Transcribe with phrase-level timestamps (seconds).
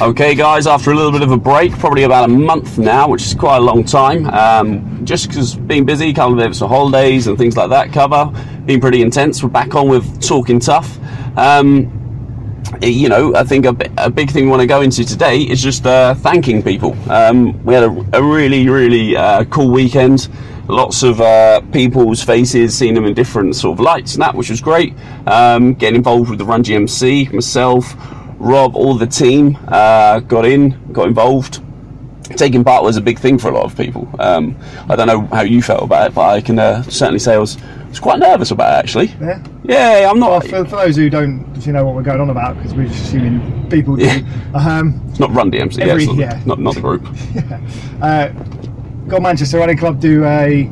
[0.00, 3.20] Okay, guys, after a little bit of a break, probably about a month now, which
[3.20, 7.36] is quite a long time, um, just because being busy, couple of of holidays and
[7.36, 8.32] things like that cover,
[8.64, 9.42] been pretty intense.
[9.42, 10.98] We're back on with Talking Tough.
[11.36, 11.92] Um,
[12.80, 15.62] you know, I think a, a big thing we want to go into today is
[15.62, 16.96] just uh, thanking people.
[17.10, 20.30] Um, we had a, a really, really uh, cool weekend.
[20.66, 24.48] Lots of uh, people's faces, seeing them in different sort of lights and that, which
[24.48, 24.94] was great.
[25.26, 27.94] Um, getting involved with the Run GMC, myself,
[28.40, 31.62] Rob, all the team uh, got in, got involved.
[32.36, 34.08] Taking part was a big thing for a lot of people.
[34.18, 34.56] Um,
[34.88, 37.38] I don't know how you felt about it, but I can uh, certainly say I
[37.38, 37.58] was,
[37.88, 39.06] was quite nervous about it actually.
[39.20, 39.42] Yeah.
[39.64, 40.44] Yeah, I'm Well, not.
[40.44, 43.04] for, for those who don't, you know what we're going on about, because we're just
[43.06, 44.04] assuming people do.
[44.04, 44.22] Yeah.
[44.54, 46.42] Um, It's not Run DMC, Every- yeah, not, yeah.
[46.46, 47.04] not, not the group.
[48.00, 48.28] uh,
[49.08, 50.70] Godmanchester Running Club do a,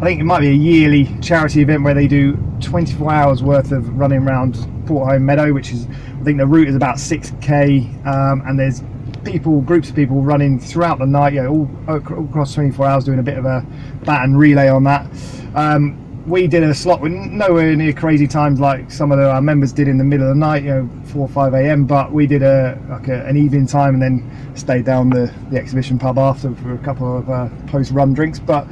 [0.00, 3.70] I think it might be a yearly charity event where they do 24 hours worth
[3.70, 4.54] of running around
[4.86, 5.86] Portholme Meadow, which is,
[6.24, 8.82] I think the route is about 6k, um, and there's
[9.24, 13.04] people, groups of people running throughout the night, you know, all, all across 24 hours
[13.04, 13.62] doing a bit of a
[14.06, 15.06] baton relay on that.
[15.54, 19.42] Um, we did a slot with nowhere near crazy times like some of the, our
[19.42, 21.84] members did in the middle of the night, you know, 4 or 5 a.m.
[21.84, 25.58] But we did a like a, an evening time and then stayed down the, the
[25.58, 28.38] exhibition pub after for a couple of uh, post run drinks.
[28.38, 28.66] But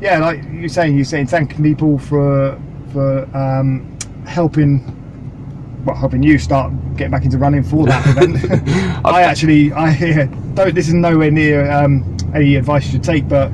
[0.00, 5.01] yeah, like you're saying, you're saying thanking people for for um, helping.
[5.84, 9.04] Well, helping you start getting back into running for that event.
[9.04, 10.74] I actually, I yeah, don't.
[10.74, 13.50] This is nowhere near um, any advice you should take, but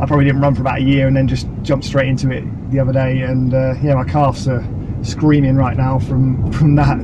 [0.00, 2.44] I probably didn't run for about a year and then just jumped straight into it
[2.70, 3.22] the other day.
[3.22, 4.64] And uh, yeah, my calves are
[5.02, 6.98] screaming right now from from that.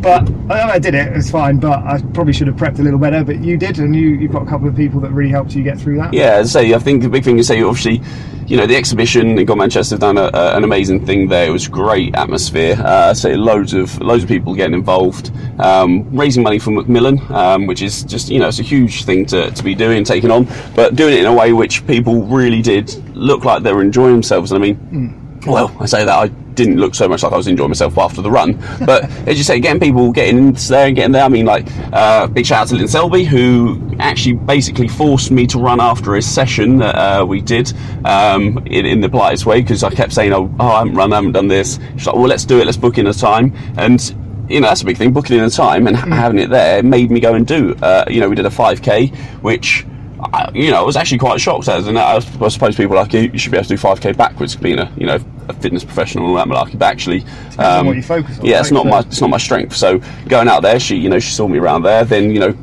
[0.00, 1.16] But I, I did it.
[1.16, 1.58] It's fine.
[1.58, 3.24] But I probably should have prepped a little better.
[3.24, 5.62] But you did, and you you've got a couple of people that really helped you
[5.62, 6.14] get through that.
[6.14, 8.02] Yeah, as I say, I think the big thing is say obviously,
[8.46, 11.46] you know, the exhibition in Godmanchester done a, a, an amazing thing there.
[11.46, 12.76] It was great atmosphere.
[12.78, 17.66] Uh, say loads of loads of people getting involved, um, raising money for Macmillan, um,
[17.66, 20.48] which is just you know it's a huge thing to, to be doing, taking on,
[20.74, 24.12] but doing it in a way which people really did look like they were enjoying
[24.12, 24.52] themselves.
[24.52, 26.28] And I mean, well, I say that I
[26.64, 28.52] didn't look so much like I was enjoying myself after the run,
[28.84, 31.24] but as you say, getting people getting into there and getting there.
[31.24, 35.46] I mean, like uh, big shout out to Lynn Selby who actually basically forced me
[35.46, 37.72] to run after a session that uh, we did
[38.04, 41.12] um, in, in the politest way because I kept saying, oh, oh, I haven't run,
[41.12, 41.78] I haven't done this.
[41.96, 44.00] She's like, well, let's do it, let's book in a time, and
[44.48, 45.12] you know that's a big thing.
[45.12, 47.74] Booking in a time and ha- having it there made me go and do.
[47.76, 49.86] Uh, you know, we did a 5k, which.
[50.32, 52.96] I, you know, I was actually quite shocked as, and I, was- I suppose people
[52.96, 55.18] are like you, you should be able to do 5k backwards, being a you know
[55.48, 56.78] a fitness professional and all that malarkey.
[56.78, 57.24] But actually,
[57.58, 59.74] on what you focus on, yeah, it's not my it's not my strength.
[59.76, 62.04] So going out there, she you know she saw me around there.
[62.04, 62.54] Then you know,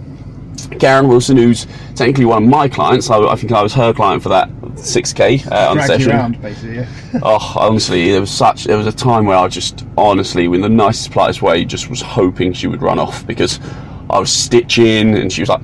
[0.79, 1.65] Karen Wilson, who's
[1.95, 5.51] technically one of my clients, I, I think I was her client for that 6k
[5.51, 6.11] uh, on session.
[6.11, 6.75] around, basically.
[6.77, 6.87] Yeah.
[7.23, 8.65] Oh, honestly, there was such.
[8.65, 12.01] There was a time where I just, honestly, in the nicest, politest way, just was
[12.01, 13.59] hoping she would run off because
[14.09, 15.61] I was stitching, and she was like,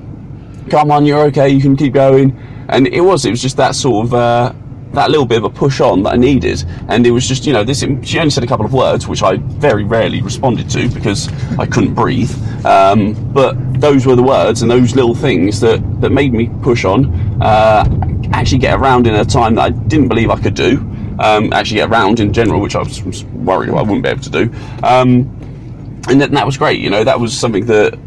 [0.70, 1.48] "Come on, you're okay.
[1.48, 2.36] You can keep going."
[2.68, 3.24] And it was.
[3.24, 4.14] It was just that sort of.
[4.14, 4.52] Uh,
[4.92, 7.52] that little bit of a push on that I needed, and it was just you
[7.52, 7.80] know this.
[8.02, 11.66] She only said a couple of words, which I very rarely responded to because I
[11.66, 12.30] couldn't breathe.
[12.64, 16.84] Um, but those were the words and those little things that that made me push
[16.84, 17.12] on.
[17.42, 17.84] Uh,
[18.32, 20.78] actually, get around in a time that I didn't believe I could do
[21.18, 24.30] um, actually get around in general, which I was, worried I wouldn't be able to
[24.30, 24.54] do.
[24.82, 25.30] Um,
[26.08, 26.80] and that, that was great.
[26.80, 27.98] You know, that was something that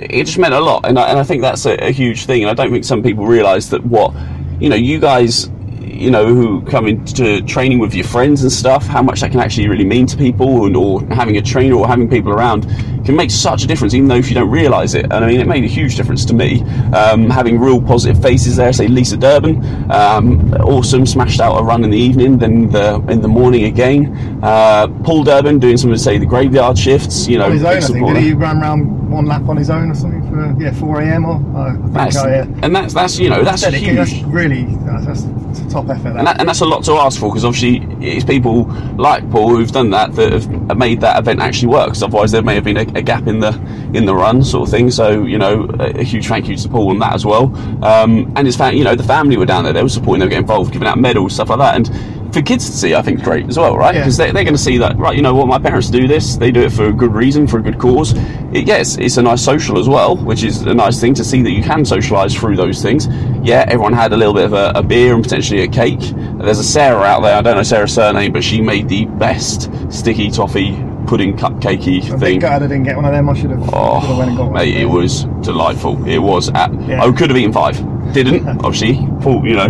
[0.00, 2.42] it just meant a lot, and I, and I think that's a, a huge thing.
[2.42, 4.14] And I don't think some people realise that what
[4.60, 5.50] you know, you guys.
[5.82, 9.40] You know, who come into training with your friends and stuff, how much that can
[9.40, 12.62] actually really mean to people, and or having a trainer or having people around
[13.04, 15.04] can make such a difference, even though if you don't realise it.
[15.04, 16.62] And I mean, it made a huge difference to me.
[16.94, 21.84] Um, having real positive faces there, say Lisa Durbin, um, awesome, smashed out a run
[21.84, 24.40] in the evening, then the in the morning again.
[24.42, 27.26] Uh, Paul Durbin doing some of say the graveyard shifts.
[27.26, 28.14] You know, on his own, I think.
[28.14, 31.24] Did he run around one lap on his own or something for yeah 4 a.m.
[31.24, 32.46] or uh, I think That's, I, yeah.
[32.62, 34.22] and that's that's you know that's Dedicated, huge.
[34.22, 36.10] That's really that's, that's a top effort.
[36.14, 36.16] That.
[36.18, 38.64] and, that, and that's a lot to ask for because obviously it's people
[38.96, 41.88] like Paul who've done that that have made that event actually work.
[41.88, 43.50] 'cause otherwise, there may have been a, a gap in the
[43.92, 44.90] in the run, sort of thing.
[44.90, 47.44] So you know, a, a huge thank you to Paul on that as well.
[47.84, 50.26] Um, and his family, you know, the family were down there; they were supporting, they
[50.26, 51.74] were getting involved, giving out medals, stuff like that.
[51.76, 53.94] And for kids to see, I think, great as well, right?
[53.94, 54.02] Yeah.
[54.02, 55.14] Because they, they're going to see that, right?
[55.16, 55.46] You know what?
[55.48, 58.12] My parents do this; they do it for a good reason, for a good cause.
[58.52, 61.42] It, yes, it's a nice social as well, which is a nice thing to see
[61.42, 63.06] that you can socialise through those things.
[63.42, 66.00] Yeah, everyone had a little bit of a, a beer and potentially a cake.
[66.00, 67.36] There's a Sarah out there.
[67.36, 70.72] I don't know Sarah's surname, but she made the best sticky toffee
[71.06, 72.38] pudding cupcakey thing.
[72.38, 73.28] gutted I didn't get one of them.
[73.28, 73.64] I should have.
[73.64, 74.52] should have went and got Oh, one.
[74.54, 76.06] mate, it was delightful.
[76.08, 76.50] It was.
[76.50, 77.02] At, Yeah.
[77.02, 77.76] I could have eaten five.
[78.12, 78.94] Didn't obviously.
[79.22, 79.68] Full, you know.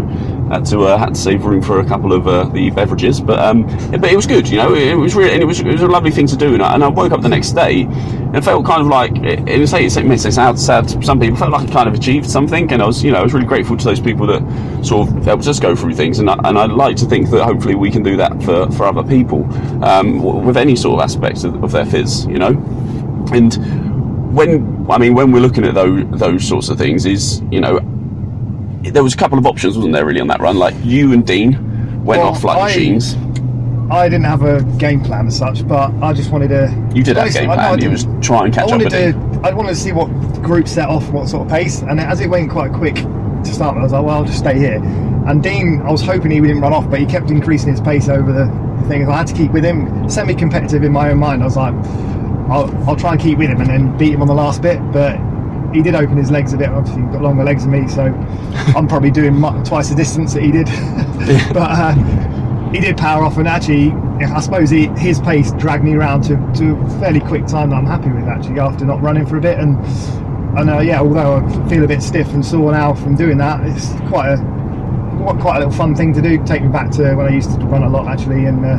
[0.51, 3.39] Had to uh, had to save room for a couple of uh, the beverages, but
[3.39, 4.75] um, but it was good, you know.
[4.75, 6.83] It was really it was, it was a lovely thing to do, and I, and
[6.83, 10.07] I woke up the next day and felt kind of like it, it, say, it
[10.07, 12.87] may sound sad to some people, felt like I kind of achieved something, and I
[12.87, 15.61] was you know I was really grateful to those people that sort of helped us
[15.61, 18.17] go through things, and I, and I'd like to think that hopefully we can do
[18.17, 19.45] that for, for other people
[19.85, 22.51] um, with any sort of aspects of, of their fizz, you know,
[23.33, 23.55] and
[24.35, 27.79] when I mean when we're looking at those those sorts of things, is you know
[28.83, 30.57] there was a couple of options, wasn't there, really on that run?
[30.59, 31.53] Like you and Dean
[32.05, 33.17] went Well, off like I- machines.
[33.93, 36.73] I didn't have a game plan as such, but I just wanted to.
[36.95, 37.83] You did have a game I- no, plan.
[37.83, 39.41] You was try and I catch up wanted with to.
[39.49, 40.07] I wanted to see what
[40.43, 43.75] group set off, what sort of pace, and as it went quite quick to start
[43.75, 44.77] with, I was like, well, I'll just stay here.
[45.27, 48.09] And Dean, I was hoping he didn't run off, but he kept increasing his pace
[48.09, 48.47] over the
[48.89, 49.09] thing.
[49.09, 51.43] I had to keep with him, semi-competitive in my own mind.
[51.43, 51.75] I was like,
[52.49, 54.79] I'll, I'll try and keep with him and then beat him on the last bit,
[54.93, 55.19] but.
[55.73, 56.69] He did open his legs a bit.
[56.69, 58.03] Obviously, he's got longer legs than me, so
[58.77, 60.67] I'm probably doing mu- twice the distance that he did.
[61.55, 61.93] but uh,
[62.73, 63.93] he did power off, and actually,
[64.25, 67.77] I suppose he, his pace dragged me around to, to a fairly quick time that
[67.77, 69.59] I'm happy with actually after not running for a bit.
[69.59, 69.79] And
[70.59, 73.61] and uh, yeah, although I feel a bit stiff and sore now from doing that,
[73.65, 74.37] it's quite a
[75.23, 76.43] quite quite a little fun thing to do.
[76.45, 78.79] Take me back to when I used to run a lot actually, and uh,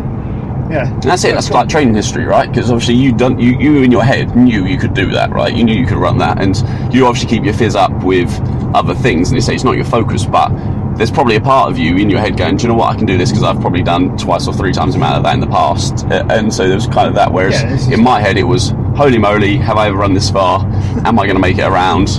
[0.71, 1.33] yeah, And that's it.
[1.33, 2.49] That's like training history, right?
[2.49, 5.53] Because obviously you done you, you in your head knew you could do that, right?
[5.55, 6.55] You knew you could run that, and
[6.93, 8.29] you obviously keep your fizz up with
[8.73, 9.29] other things.
[9.29, 10.49] And you say it's not your focus, but
[10.97, 12.93] there's probably a part of you in your head going, "Do you know what?
[12.93, 15.23] I can do this because I've probably done twice or three times the amount of
[15.23, 17.31] that in the past." And so there was kind of that.
[17.31, 20.65] Whereas Yeah, in my head, it was, "Holy moly, have I ever run this far?
[21.05, 22.09] Am I going to make it around?"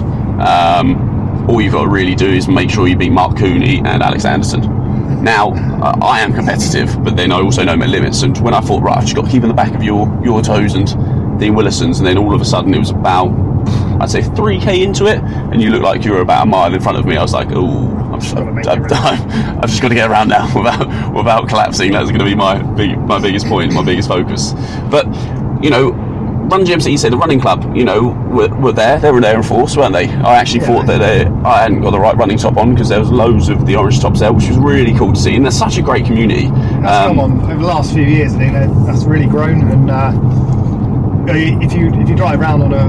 [0.40, 4.02] Um, all you've got to really do is make sure you beat Mark Cooney and
[4.02, 4.62] Alex Anderson.
[5.20, 5.50] Now,
[5.82, 8.22] uh, I am competitive, but then I also know my limits.
[8.22, 10.06] And when I thought, right, I've just got to keep in the back of your,
[10.24, 10.86] your toes and
[11.38, 13.30] Dean Willison's, and then all of a sudden it was about,
[14.00, 16.80] I'd say, 3k into it, and you look like you were about a mile in
[16.80, 17.16] front of me.
[17.16, 20.28] I was like, oh, I've just, Gotta I've, I've, I've just got to get around
[20.28, 21.92] now without, without collapsing.
[21.92, 24.52] That's going to be my, big, my biggest point, my biggest focus.
[24.90, 25.06] But,
[25.62, 25.92] you know,
[26.52, 28.98] Run GMC, you said the running club, you know, were, were there.
[29.00, 30.06] They were there in force, weren't they?
[30.10, 30.66] I actually Yeah.
[30.66, 33.48] thought that they, I hadn't got the right running top on because there was loads
[33.48, 35.34] of the orange tops there, which was really cool to see.
[35.34, 36.48] And they're such a great community.
[36.82, 38.34] That's Um, come on over the last few years.
[38.34, 38.52] I think
[38.84, 39.62] that's really grown.
[39.70, 40.12] And uh,
[41.32, 42.84] if you if you drive around on a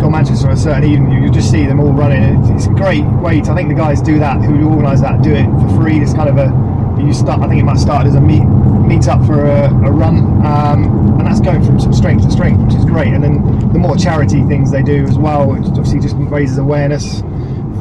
[0.00, 2.22] Godmanchester on a certain evening, you, you just see them all running.
[2.22, 3.40] It's, it's a great way.
[3.40, 5.98] To, I think the guys do that who organise that do it for free.
[5.98, 7.40] It's kind of a you start.
[7.42, 8.44] I think it might start as a meet
[8.88, 12.64] meet up for a, a run, um, and that's going from sort strength to strength,
[12.64, 13.08] which is great.
[13.08, 17.20] And then the more charity things they do as well, which obviously just raises awareness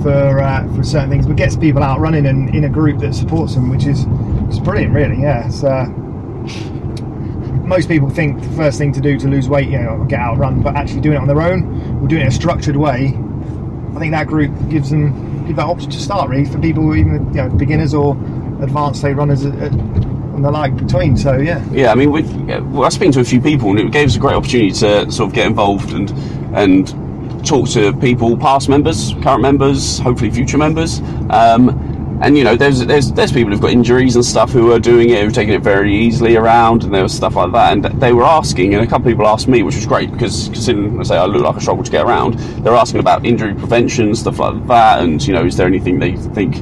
[0.01, 3.15] for uh, for certain things, but gets people out running and in a group that
[3.15, 4.05] supports them, which is
[4.47, 5.21] it's brilliant, really.
[5.21, 5.85] Yeah, So uh,
[7.65, 10.37] most people think the first thing to do to lose weight, you know, get out
[10.37, 13.13] run, but actually doing it on their own or doing it in a structured way,
[13.95, 17.33] I think that group gives them give that option to start really for people even
[17.33, 18.13] you know beginners or
[18.61, 19.45] advanced say runners
[20.37, 21.17] and the like between.
[21.17, 23.91] So yeah, Yeah, I mean, we, well, I speaking to a few people, and it
[23.91, 26.09] gave us a great opportunity to sort of get involved and
[26.55, 30.99] and talk to people, past members, current members, hopefully future members.
[31.29, 34.79] Um, and you know, there's there's there's people who've got injuries and stuff who are
[34.79, 37.73] doing it, who've taken it very easily around, and there was stuff like that.
[37.73, 40.49] And they were asking, and a couple of people asked me, which was great because
[40.49, 42.39] considering, let's say, I look like I struggle to get around.
[42.63, 46.15] They're asking about injury prevention, stuff like that, and you know, is there anything they
[46.15, 46.57] think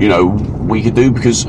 [0.00, 1.46] you know we could do because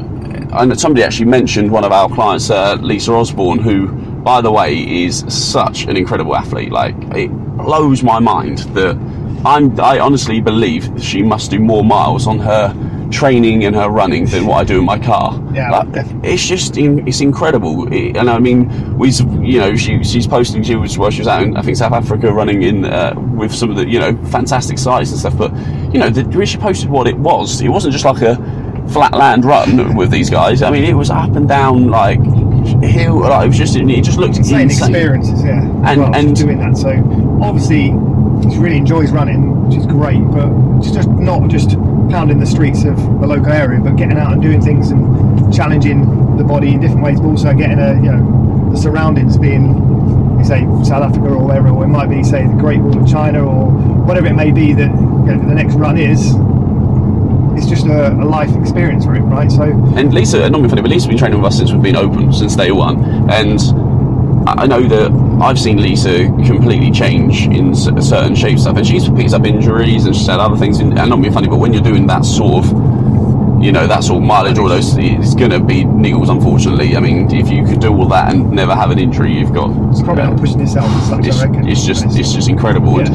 [0.52, 3.88] Know somebody actually mentioned one of our clients, uh, Lisa Osborne, who,
[4.22, 6.72] by the way, is such an incredible athlete.
[6.72, 8.96] Like it blows my mind that
[9.46, 9.80] I'm.
[9.80, 12.74] I honestly believe she must do more miles on her
[13.12, 15.38] training and her running than what I do in my car.
[15.54, 17.92] Yeah, Like, it's just it's incredible.
[17.92, 19.10] It- and I mean, we
[19.42, 21.92] you know she she's posting she was well she was out in I think South
[21.94, 25.38] Africa running in uh, with some of the you know fantastic sites and stuff.
[25.38, 25.52] But
[25.94, 28.36] you know the when she posted what it was, it wasn't just like a
[28.90, 30.62] flat land run with these guys.
[30.62, 32.20] I mean, it was up and down like
[32.84, 33.20] hill.
[33.22, 34.90] Like, it was just it just looked insane insane.
[34.90, 35.62] experiences, yeah.
[35.86, 36.78] And- well, and- doing that.
[36.78, 36.90] So
[37.42, 37.88] obviously
[38.52, 40.22] she really enjoys running, which is great.
[40.32, 41.72] But it's just not just
[42.10, 46.38] pounding the streets of the local area, but getting out and doing things and challenging
[46.38, 49.76] the body in different ways, but also getting a you know the surroundings being.
[50.40, 53.08] you Say South Africa or wherever, or it might be say the Great Wall of
[53.08, 53.70] China or
[54.06, 56.34] whatever it may be that you know, the next run is.
[57.58, 59.52] It's just a, a life experience for him, right?
[59.52, 61.96] So And Lisa, not being funny, but Lisa's been training with us since we've been
[61.96, 63.30] open, since day one.
[63.30, 63.60] And
[64.48, 69.34] I know that I've seen Lisa completely change in certain shapes stuff, and she's picked
[69.34, 70.80] up injuries and she's had other things.
[70.80, 72.72] In, and not being funny, but when you're doing that sort of
[73.62, 74.96] you know that's all mileage, all those.
[74.98, 76.96] It's going to be niggles, unfortunately.
[76.96, 79.70] I mean, if you could do all that and never have an injury, you've got.
[79.92, 81.68] It's probably not pushing yourself such, It's, I reckon.
[81.68, 83.08] it's just it's just incredible, Yeah.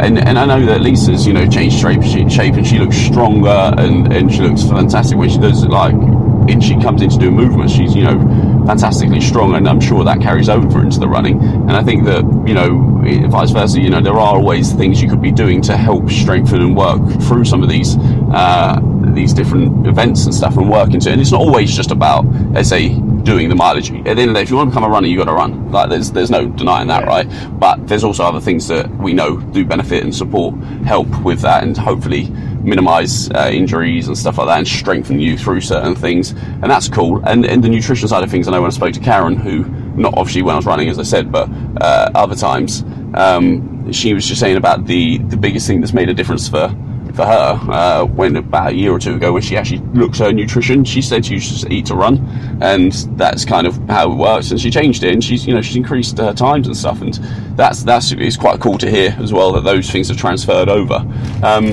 [0.00, 2.96] and, and and I know that Lisa's you know changed shape, shape and she looks
[2.96, 5.94] stronger and and she looks fantastic when she does it like
[6.48, 7.72] and she comes in to do movements.
[7.72, 8.18] She's you know
[8.66, 11.40] fantastically strong, and I'm sure that carries over into the running.
[11.42, 15.08] And I think that you know vice versa, you know there are always things you
[15.08, 17.96] could be doing to help strengthen and work through some of these.
[18.32, 18.80] Uh,
[19.14, 21.12] these different events and stuff and work into it.
[21.12, 23.90] And it's not always just about, let's say, doing the mileage.
[23.90, 25.24] At the end of the day, if you want to become a runner, you got
[25.24, 25.70] to run.
[25.72, 27.08] Like there's there's no denying that, Yeah.
[27.08, 27.58] right?
[27.58, 30.54] But there's also other things that we know do benefit and support,
[30.84, 32.30] help with that, and hopefully
[32.62, 36.30] minimise uh, injuries and stuff like that, and strengthen you through certain things.
[36.30, 37.22] And that's cool.
[37.26, 39.64] And and the nutrition side of things, I know when I spoke to Karen, who
[39.96, 41.48] not obviously when I was running, as I said, but
[41.80, 46.08] uh, other times, um, she was just saying about the the biggest thing that's made
[46.08, 46.68] a difference for
[47.14, 50.26] for her uh, when about a year or two ago when she actually looked at
[50.26, 52.18] her nutrition she said she used to eat to run
[52.60, 55.62] and that's kind of how it works and she changed it and she's you know
[55.62, 57.14] she's increased her times and stuff and
[57.56, 60.96] that's that's it's quite cool to hear as well that those things have transferred over
[61.42, 61.72] um,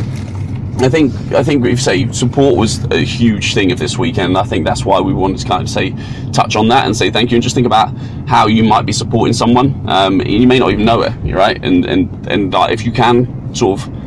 [0.80, 4.36] I think I think if say support was a huge thing of this weekend.
[4.36, 5.94] I think that's why we wanted to kind of say
[6.32, 7.96] touch on that and say thank you and just think about
[8.28, 9.88] how you might be supporting someone.
[9.88, 11.64] Um, you may not even know it, right?
[11.64, 14.01] And and and like, if you can sort of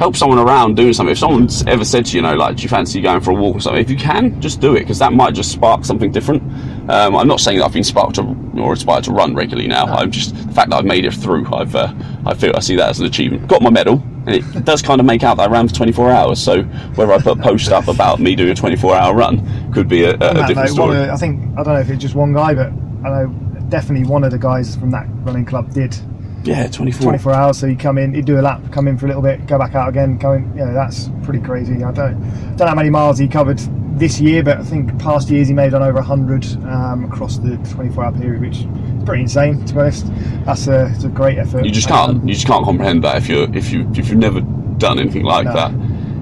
[0.00, 1.12] help someone around doing something.
[1.12, 3.34] If someone's ever said to you, you know, like, do you fancy going for a
[3.34, 3.82] walk or something?
[3.82, 6.42] If you can, just do it because that might just spark something different.
[6.90, 8.22] Um, I'm not saying that I've been sparked to,
[8.58, 9.84] or inspired to run regularly now.
[9.84, 11.54] I'm just the fact that I've made it through.
[11.54, 11.92] I've uh,
[12.24, 13.46] I feel I see that as an achievement.
[13.46, 16.10] Got my medal, and it does kind of make out that I ran for 24
[16.10, 16.42] hours.
[16.42, 16.62] So
[16.96, 20.04] whether I put a post up about me doing a 24 hour run could be
[20.04, 20.96] a, a, a different story.
[20.96, 22.72] of, I think I don't know if it's just one guy, but
[23.04, 23.26] I know
[23.68, 25.94] definitely one of the guys from that running club did
[26.44, 27.02] yeah, 24.
[27.02, 27.58] 24 hours.
[27.58, 29.58] So you come in, you do a lap, come in for a little bit, go
[29.58, 30.16] back out again.
[30.18, 31.82] Go in, you know, that's pretty crazy.
[31.84, 33.58] I don't don't know how many miles he covered
[33.98, 37.56] this year, but I think past years he made on over 100 um, across the
[37.70, 38.66] 24 hour period, which is
[39.04, 40.06] pretty insane to be honest.
[40.46, 41.64] That's a, it's a great effort.
[41.64, 42.28] You just Um, can't.
[42.28, 44.40] You just can't comprehend that if you're if you if you've never
[44.78, 45.52] done anything like No.
[45.54, 45.72] that.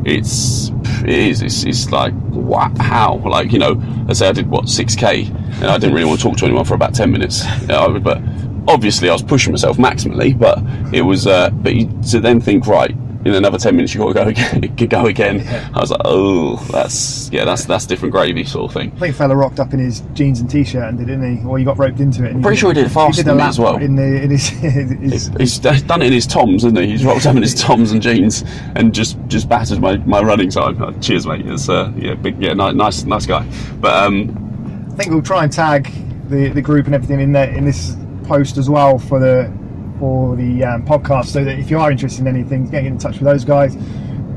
[0.04, 0.70] It's
[1.02, 1.42] it is.
[1.42, 3.80] It's, it's like wow, how like you know.
[4.06, 6.46] Let's say I did what six k, and I didn't really want to talk to
[6.46, 7.44] anyone for about ten minutes.
[7.62, 8.22] You know, but
[8.68, 10.38] obviously I was pushing myself maximally.
[10.38, 10.58] But
[10.94, 11.26] it was.
[11.26, 12.94] Uh, but you, to then think right.
[13.24, 14.76] In another ten minutes, you got to go again.
[14.88, 15.72] go again.
[15.74, 18.92] I was like, oh, that's yeah, that's that's different gravy sort of thing.
[18.94, 21.44] I think a fella rocked up in his jeans and t-shirt and did, didn't he?
[21.44, 22.30] Or he got roped into it.
[22.30, 23.76] And Pretty sure he did it faster He did a than me as well.
[23.76, 26.86] In, the, in his, his, He's done it in his toms, hasn't he?
[26.86, 28.44] He's rocked up in his toms and jeans
[28.76, 30.80] and just just battered my, my running time.
[30.80, 31.44] Uh, cheers, mate.
[31.44, 33.46] It's uh, yeah, big, yeah, nice, nice, nice guy.
[33.80, 35.92] But um, I think we'll try and tag
[36.28, 37.96] the, the group and everything in there in this
[38.28, 39.50] post as well for the
[39.98, 43.14] for the um, podcast, so that if you are interested in anything, get in touch
[43.14, 43.74] with those guys.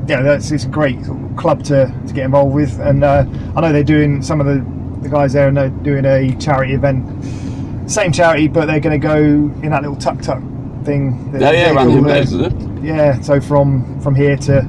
[0.08, 0.98] Yeah, that's it's a great
[1.36, 4.64] club to, to get involved with, and uh, I know they're doing some of the,
[5.02, 7.04] the guys there, and they're doing a charity event,
[7.88, 9.14] same charity, but they're going to go
[9.62, 10.40] in that little tuk tuk
[10.84, 11.30] thing.
[11.32, 12.52] that yeah, yeah, around the- is it?
[12.82, 14.62] yeah, so from from here to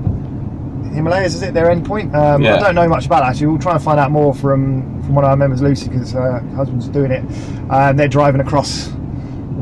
[0.94, 2.16] Himalayas, is it their end point?
[2.16, 2.58] Um, Yeah.
[2.58, 3.48] I don't know much about it actually.
[3.48, 6.40] We'll try and find out more from from one of our members, Lucy, because her
[6.56, 7.24] husband's doing it.
[7.72, 8.94] Um, they're driving across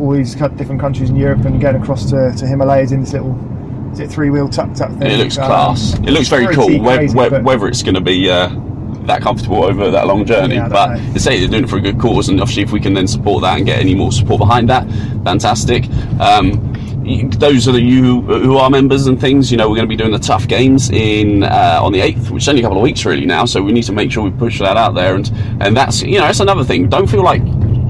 [0.02, 3.14] all these cut- different countries in Europe and getting across to, to Himalayas in this
[3.14, 3.38] little
[3.94, 5.12] is it three wheel tuk tuk thing?
[5.12, 5.94] It looks Um, class.
[5.96, 6.68] It looks very cool.
[6.82, 8.50] Crazy, whether it's going to be uh,
[9.06, 11.12] that comfortable over that long journey, Yeah, but know.
[11.12, 13.08] they say they're doing it for a good cause, and obviously if we can then
[13.08, 14.88] support that and get any more support behind that,
[15.26, 15.90] fantastic.
[16.22, 16.70] Um,
[17.32, 19.52] those are the you who are members and things.
[19.52, 22.30] You know, we're going to be doing the tough games in uh, on the eighth,
[22.32, 23.44] which is only a couple of weeks really now.
[23.46, 25.30] So we need to make sure we push that out there, and
[25.60, 26.88] and that's you know that's another thing.
[26.88, 27.42] Don't feel like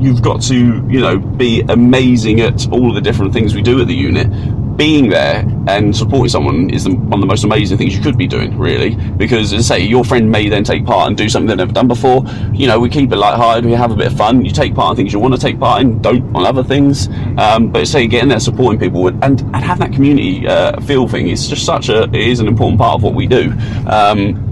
[0.01, 3.87] you've got to you know be amazing at all the different things we do at
[3.87, 4.27] the unit
[4.81, 8.17] being there and supporting someone is the, one of the most amazing things you could
[8.17, 8.95] be doing, really.
[8.95, 11.71] Because, as I say, your friend may then take part and do something they've never
[11.71, 12.23] done before.
[12.51, 14.43] You know, we keep it light-hearted, we have a bit of fun.
[14.43, 17.09] You take part in things you want to take part in, don't on other things.
[17.37, 21.27] Um, but say getting there, supporting people, and and have that community uh, feel thing.
[21.27, 23.53] is just such a it is an important part of what we do.
[23.85, 24.50] Um,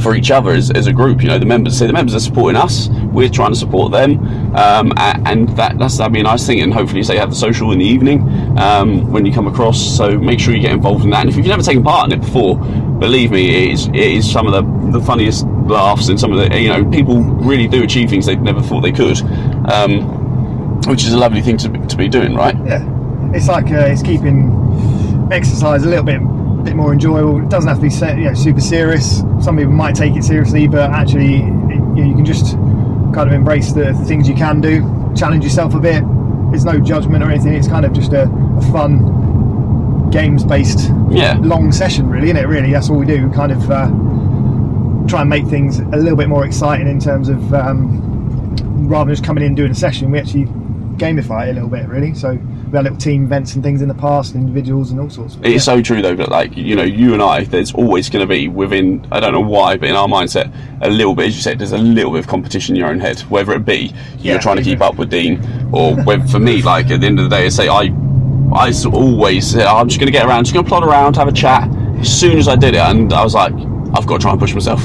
[0.00, 1.22] for each other as, as a group.
[1.22, 2.88] You know, the members say the members are supporting us.
[3.12, 4.18] We're trying to support them,
[4.56, 6.60] um, and that that's that'd be a nice thing.
[6.60, 8.20] And hopefully, say have the social in the evening
[8.58, 9.80] um, when you come across.
[9.96, 11.22] So make sure you get involved in that.
[11.22, 14.30] And if you've never taken part in it before, believe me, it is it is
[14.30, 17.82] some of the the funniest laughs and some of the you know people really do
[17.82, 19.20] achieve things they never thought they could.
[19.70, 20.22] Um,
[20.86, 22.54] which is a lovely thing to, to be doing, right?
[22.66, 22.84] Yeah,
[23.32, 26.20] it's like uh, it's keeping exercise a little bit
[26.64, 27.42] bit more enjoyable.
[27.42, 29.18] It doesn't have to be you know super serious.
[29.40, 32.52] Some people might take it seriously, but actually, it, you, know, you can just
[33.14, 34.80] kind of embrace the, the things you can do,
[35.16, 36.02] challenge yourself a bit.
[36.50, 37.54] There's no judgment or anything.
[37.54, 41.38] It's kind of just a, a fun games based Yeah.
[41.42, 42.46] long session, really, isn't it?
[42.46, 43.30] Really, that's all we do.
[43.30, 43.70] Kind of.
[43.70, 43.90] Uh,
[45.06, 48.00] try and make things a little bit more exciting in terms of um,
[48.88, 50.46] rather than just coming in and doing a session, we actually
[50.96, 52.14] gamify it a little bit, really.
[52.14, 52.38] So
[52.82, 55.36] little team events and things in the past, individuals and all sorts.
[55.42, 58.20] It is so true though, but like you know, you and I, there's always going
[58.22, 60.52] to be within I don't know why, but in our mindset,
[60.82, 63.00] a little bit, as you said, there's a little bit of competition in your own
[63.00, 65.40] head, whether it be you're Yeah, trying to keep up with Dean,
[65.72, 67.92] or whether for me, like at the end of the day, I say I,
[68.54, 71.28] I always say I'm just going to get around, just going to plod around, have
[71.28, 71.68] a chat.
[71.98, 73.52] As soon as I did it, and I was like,
[73.96, 74.82] I've got to try and push myself.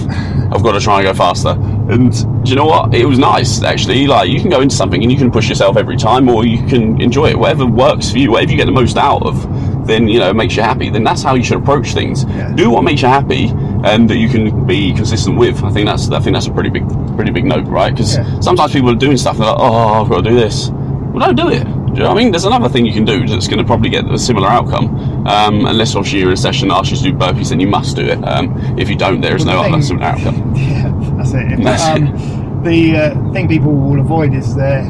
[0.52, 1.56] I've got to try and go faster.
[1.90, 2.12] And
[2.46, 2.94] do you know what?
[2.94, 4.06] It was nice actually.
[4.08, 6.66] Like you can go into something and you can push yourself every time, or you
[6.68, 7.40] can enjoy it.
[7.40, 10.56] Whatever works for you, whatever you get the most out of, then you know makes
[10.56, 10.90] you happy.
[10.90, 12.24] Then that's how you should approach things.
[12.26, 12.54] Yeah.
[12.54, 13.50] Do what makes you happy,
[13.84, 15.64] and that you can be consistent with.
[15.64, 17.92] I think that's I think that's a pretty big pretty big note, right?
[17.92, 18.40] Because Yeah.
[18.40, 20.70] sometimes people are doing stuff and they're like, oh, I've got to do this.
[20.70, 21.64] Well, don't do it.
[21.64, 22.30] Do you know I mean?
[22.30, 25.26] There's another thing you can do that's going to probably get a similar outcome.
[25.28, 27.68] Um, unless obviously you're in a session that asks you to do burpees, then you
[27.68, 28.20] must do it.
[28.28, 30.54] Um, if you don't, there is no other similar outcome.
[30.56, 30.94] Yeah,
[31.32, 31.60] that's it.
[31.64, 34.84] That's um, The uh, thing people will avoid is their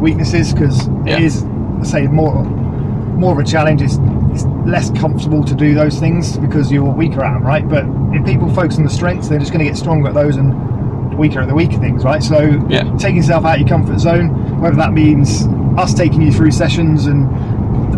[0.00, 1.16] weaknesses because Yeah.
[1.16, 1.44] it is,
[1.80, 3.80] I say, more more of a challenge.
[3.80, 3.98] It's,
[4.32, 7.66] it's less comfortable to do those things because you're weaker at them, right?
[7.66, 10.36] But if people focus on the strengths, they're just going to get stronger at those
[10.36, 12.22] and weaker at the weaker things, right?
[12.22, 12.82] So Yeah.
[12.98, 15.46] taking yourself out of your comfort zone, whether that means
[15.78, 17.26] us taking you through sessions and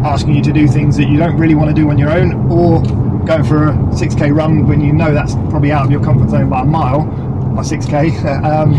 [0.07, 2.49] asking you to do things that you don't really want to do on your own,
[2.51, 2.81] or
[3.27, 6.49] going for a 6k run when you know that's probably out of your comfort zone
[6.49, 7.03] by a mile,
[7.59, 8.25] by 6k.
[8.45, 8.73] um,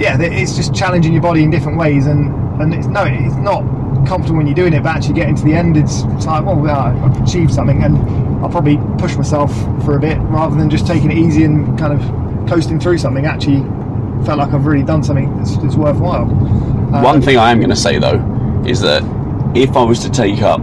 [0.00, 3.62] yeah, it's just challenging your body in different ways, and and it's no, it's not
[4.06, 6.64] comfortable when you're doing it, but actually getting to the end, it's, it's like, well,
[6.64, 7.96] yeah, I've achieved something, and
[8.42, 9.54] I'll probably push myself
[9.84, 13.26] for a bit rather than just taking it easy and kind of coasting through something.
[13.26, 13.60] Actually,
[14.24, 16.22] felt like I've really done something that's, that's worthwhile.
[16.22, 18.18] Um, One thing I am going to say though
[18.66, 19.02] is that
[19.54, 20.60] if I was to take up,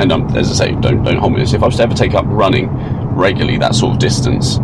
[0.00, 1.52] and as I say, don't don't hold me this.
[1.52, 2.68] If I was to ever take up running
[3.14, 4.58] regularly, that sort of distance,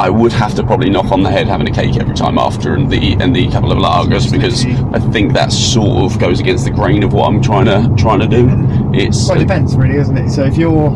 [0.00, 2.74] I would have to probably knock on the head having a cake every time after,
[2.74, 4.64] and the and the couple of lagers because
[4.94, 8.20] I think that sort of goes against the grain of what I'm trying to trying
[8.20, 8.48] to do.
[8.94, 10.30] It's Well, it depends, really, isn't it?
[10.30, 10.88] So if your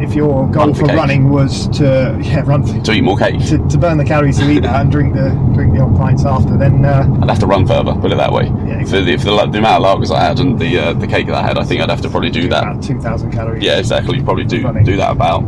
[0.00, 3.16] if your goal Run for for running was to yeah run for, to eat more
[3.16, 3.40] cake.
[3.46, 6.24] to, to burn the calories to eat that and drink the drink the old pints
[6.26, 8.44] after, then uh, I'd have to run further, put it that way.
[8.44, 11.06] Yeah, For the, for the, the amount of lagers I had and the uh, the
[11.06, 13.32] cake that I had, I think I'd have to probably do that about two thousand
[13.32, 13.64] calories.
[13.64, 14.18] Yeah, exactly.
[14.18, 14.84] You probably do Running.
[14.84, 15.40] do that about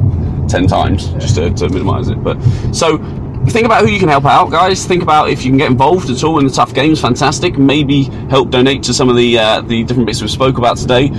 [0.50, 2.22] ten times just to, to minimise it.
[2.22, 2.40] But
[2.72, 2.98] so
[3.46, 4.84] think about who you can help out, guys.
[4.86, 7.00] Think about if you can get involved at all in the tough games.
[7.00, 7.58] Fantastic.
[7.58, 11.10] Maybe help donate to some of the uh, the different bits we've spoke about today.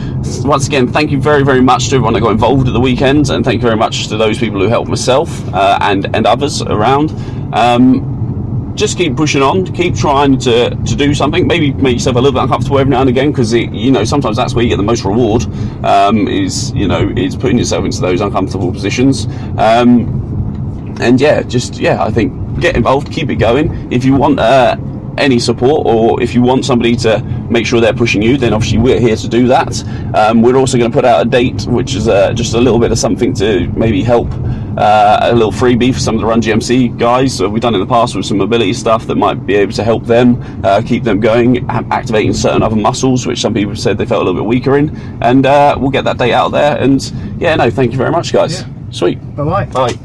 [0.44, 3.30] Once again, thank you very very much to everyone that got involved at the weekend,
[3.30, 6.62] and thank you very much to those people who helped myself uh, and and others
[6.62, 7.12] around.
[7.54, 8.11] Um,
[8.82, 11.46] just keep pushing on, keep trying to, to do something.
[11.46, 14.36] Maybe make yourself a little bit uncomfortable every now and again because you know sometimes
[14.36, 15.44] that's where you get the most reward.
[15.86, 19.28] Um, is you know is putting yourself into those uncomfortable positions.
[19.60, 23.94] Um, and yeah, just yeah, I think get involved, keep it going.
[23.94, 24.78] If you want uh,
[25.17, 28.78] any support or if you want somebody to make sure they're pushing you, then obviously
[28.78, 29.84] we're here to do that.
[30.15, 32.80] Um, we're also going to put out a date, which is uh, just a little
[32.80, 34.28] bit of something to maybe help
[34.78, 37.36] uh, a little freebie for some of the Run GMC guys.
[37.36, 39.84] So we've done in the past with some mobility stuff that might be able to
[39.84, 44.06] help them uh, keep them going, activating certain other muscles, which some people said they
[44.06, 44.95] felt a little bit weaker in.
[45.21, 46.78] And uh, we'll get that date out there.
[46.78, 47.02] And
[47.39, 48.62] yeah, no, thank you very much, guys.
[48.62, 48.67] Yeah.
[48.91, 49.36] Sweet.
[49.36, 49.65] Bye bye.
[49.65, 49.97] Bye.